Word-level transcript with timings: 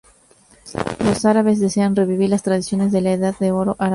Los 1.05 1.25
árabes 1.25 1.59
desean 1.59 1.95
revivir 1.95 2.27
las 2.31 2.41
tradiciones 2.41 2.91
de 2.91 3.01
la 3.01 3.11
edad 3.13 3.35
de 3.39 3.51
oro 3.51 3.75
árabe. 3.77 3.89